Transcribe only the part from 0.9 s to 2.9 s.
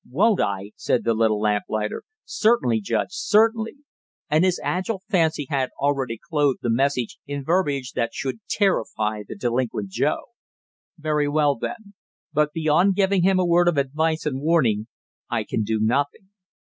the little lamplighter. "Certainly,